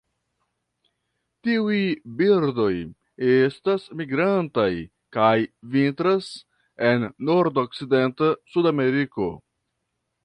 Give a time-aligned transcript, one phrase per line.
[1.47, 1.81] Tiuj
[2.21, 2.71] birdoj
[3.27, 4.67] estas migrantaj
[5.19, 5.35] kaj
[5.77, 6.31] vintras
[6.89, 9.33] en nordokcidenta Sudameriko.